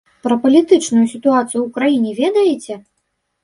Пра 0.27 0.37
палітычную 0.45 1.03
сітуацыю 1.13 1.61
ў 1.67 1.69
краіне 1.77 2.11
ведаеце? 2.25 2.83